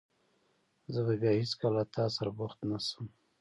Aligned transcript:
زه 0.93 0.99
به 1.05 1.13
بیا 1.21 1.31
هېڅکله 1.41 1.71
له 1.77 1.83
تاسره 1.95 2.29
بوخت 2.37 2.59
نه 2.69 2.77
شم. 2.87 3.05